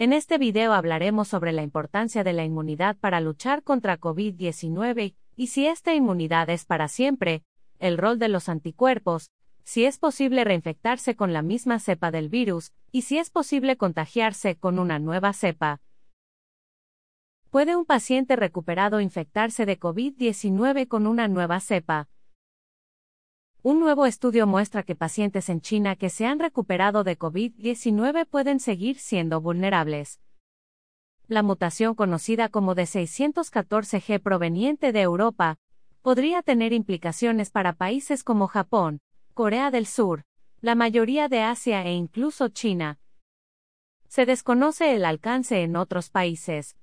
[0.00, 5.46] En este video hablaremos sobre la importancia de la inmunidad para luchar contra COVID-19 y
[5.48, 7.42] si esta inmunidad es para siempre,
[7.80, 9.32] el rol de los anticuerpos,
[9.64, 14.54] si es posible reinfectarse con la misma cepa del virus y si es posible contagiarse
[14.54, 15.80] con una nueva cepa.
[17.50, 22.08] ¿Puede un paciente recuperado infectarse de COVID-19 con una nueva cepa?
[23.64, 28.60] Un nuevo estudio muestra que pacientes en China que se han recuperado de COVID-19 pueden
[28.60, 30.20] seguir siendo vulnerables.
[31.26, 35.58] La mutación conocida como D614G proveniente de Europa
[36.02, 39.00] podría tener implicaciones para países como Japón,
[39.34, 40.22] Corea del Sur,
[40.60, 43.00] la mayoría de Asia e incluso China.
[44.06, 46.77] Se desconoce el alcance en otros países.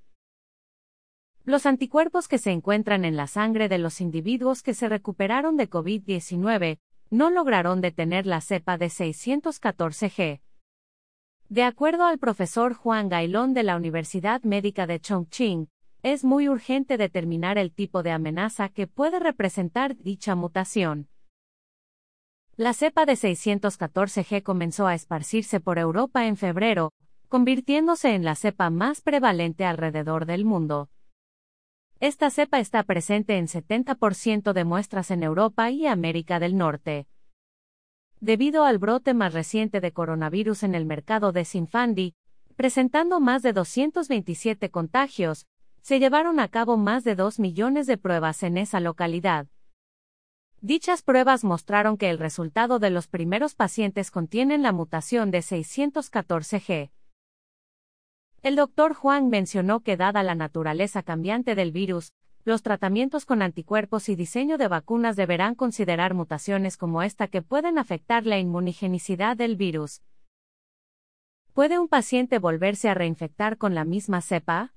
[1.46, 5.70] Los anticuerpos que se encuentran en la sangre de los individuos que se recuperaron de
[5.70, 6.80] COVID-19
[7.12, 10.42] no lograron detener la cepa de 614G.
[11.50, 15.70] De acuerdo al profesor Juan Gailón de la Universidad Médica de Chongqing,
[16.02, 21.10] es muy urgente determinar el tipo de amenaza que puede representar dicha mutación.
[22.58, 26.92] La cepa de 614G comenzó a esparcirse por Europa en febrero,
[27.30, 30.90] convirtiéndose en la cepa más prevalente alrededor del mundo.
[32.02, 37.08] Esta cepa está presente en 70% de muestras en Europa y América del Norte.
[38.20, 42.14] Debido al brote más reciente de coronavirus en el mercado de Sinfandi,
[42.58, 45.48] presentando más de 227 contagios,
[45.82, 49.48] se llevaron a cabo más de 2 millones de pruebas en esa localidad.
[50.60, 56.90] Dichas pruebas mostraron que el resultado de los primeros pacientes contienen la mutación de 614G.
[58.46, 64.08] El doctor Juan mencionó que dada la naturaleza cambiante del virus, los tratamientos con anticuerpos
[64.08, 69.56] y diseño de vacunas deberán considerar mutaciones como esta que pueden afectar la inmunogenicidad del
[69.56, 70.04] virus.
[71.54, 74.76] ¿Puede un paciente volverse a reinfectar con la misma cepa?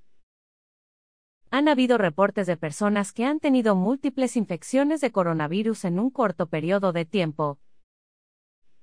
[1.51, 6.47] Han habido reportes de personas que han tenido múltiples infecciones de coronavirus en un corto
[6.47, 7.59] periodo de tiempo.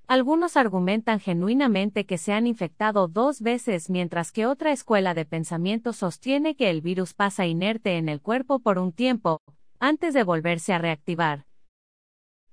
[0.07, 5.93] Algunos argumentan genuinamente que se han infectado dos veces mientras que otra escuela de pensamiento
[5.93, 9.41] sostiene que el virus pasa inerte en el cuerpo por un tiempo,
[9.79, 11.47] antes de volverse a reactivar.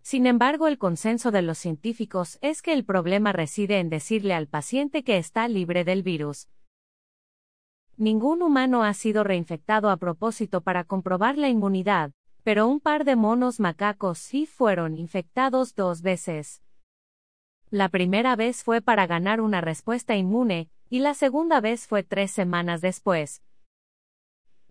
[0.00, 4.48] Sin embargo, el consenso de los científicos es que el problema reside en decirle al
[4.48, 6.48] paciente que está libre del virus.
[7.98, 13.14] Ningún humano ha sido reinfectado a propósito para comprobar la inmunidad, pero un par de
[13.14, 16.62] monos macacos sí fueron infectados dos veces.
[17.72, 22.30] La primera vez fue para ganar una respuesta inmune, y la segunda vez fue tres
[22.30, 23.42] semanas después.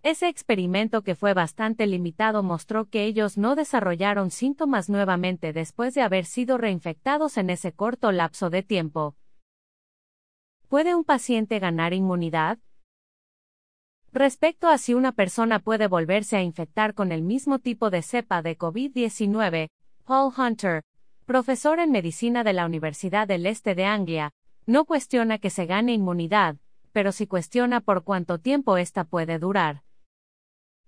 [0.04, 6.02] Ese experimento que fue bastante limitado mostró que ellos no desarrollaron síntomas nuevamente después de
[6.02, 9.16] haber sido reinfectados en ese corto lapso de tiempo.
[10.68, 12.60] ¿Puede un paciente ganar inmunidad?
[14.12, 18.42] Respecto a si una persona puede volverse a infectar con el mismo tipo de cepa
[18.42, 19.70] de COVID-19,
[20.04, 20.84] Paul Hunter,
[21.32, 24.34] profesor en medicina de la Universidad del Este de Anglia,
[24.66, 26.56] no cuestiona que se gane inmunidad,
[26.92, 29.82] pero sí cuestiona por cuánto tiempo esta puede durar.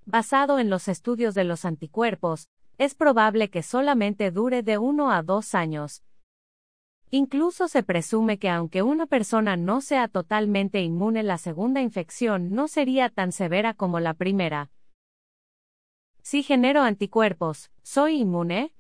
[0.05, 5.23] Basado en los estudios de los anticuerpos, es probable que solamente dure de uno a
[5.23, 6.05] dos años.
[7.11, 12.69] Incluso se presume que aunque una persona no sea totalmente inmune, la segunda infección no
[12.69, 14.71] sería tan severa como la primera.
[16.21, 18.75] Si genero anticuerpos, ¿soy inmune?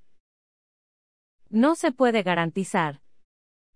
[1.54, 3.00] No se puede garantizar.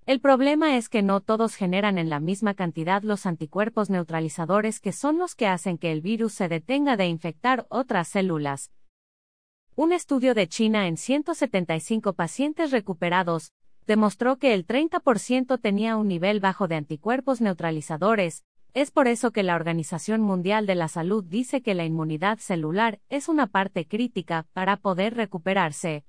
[0.04, 4.90] El problema es que no todos generan en la misma cantidad los anticuerpos neutralizadores que
[4.90, 8.72] son los que hacen que el virus se detenga de infectar otras células.
[9.76, 13.52] Un estudio de China en 175 pacientes recuperados
[13.86, 18.44] demostró que el 30% tenía un nivel bajo de anticuerpos neutralizadores,
[18.74, 22.98] es por eso que la Organización Mundial de la Salud dice que la inmunidad celular
[23.08, 26.04] es una parte crítica para poder recuperarse.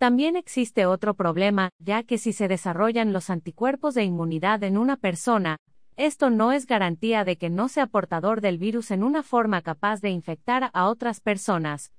[0.00, 4.96] También existe otro problema, ya que si se desarrollan los anticuerpos de inmunidad en una
[4.96, 5.58] persona,
[5.98, 10.00] esto no es garantía de que no sea portador del virus en una forma capaz
[10.00, 11.92] de infectar a otras personas.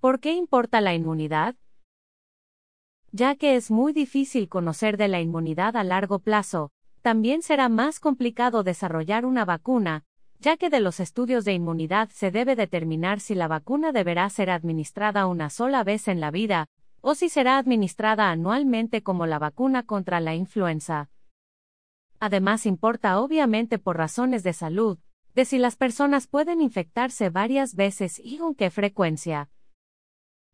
[0.00, 1.54] ¿Por qué importa la inmunidad?
[3.12, 6.72] Ya que es muy difícil conocer de la inmunidad a largo plazo,
[7.02, 10.06] también será más complicado desarrollar una vacuna,
[10.40, 14.50] ya que de los estudios de inmunidad se debe determinar si la vacuna deberá ser
[14.50, 16.66] administrada una sola vez en la vida,
[17.00, 21.10] o si será administrada anualmente como la vacuna contra la influenza.
[22.20, 24.98] Además importa obviamente por razones de salud,
[25.34, 29.50] de si las personas pueden infectarse varias veces y con qué frecuencia.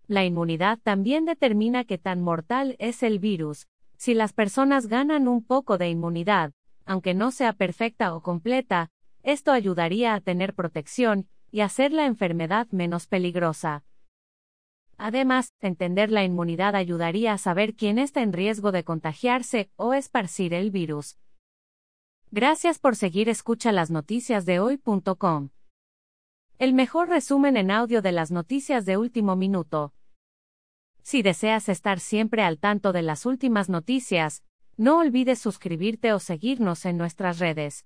[0.06, 3.66] La inmunidad también determina qué tan mortal es el virus.
[3.96, 6.52] Si las personas ganan un poco de inmunidad,
[6.84, 8.90] aunque no sea perfecta o completa,
[9.24, 13.84] esto ayudaría a tener protección y hacer la enfermedad menos peligrosa.
[14.96, 20.54] Además, entender la inmunidad ayudaría a saber quién está en riesgo de contagiarse o esparcir
[20.54, 21.18] el virus.
[22.30, 25.50] Gracias por seguir escucha las noticias de hoy.com.
[26.58, 29.92] El mejor resumen en audio de las noticias de último minuto.
[31.02, 34.42] Si deseas estar siempre al tanto de las últimas noticias,
[34.76, 37.84] no olvides suscribirte o seguirnos en nuestras redes.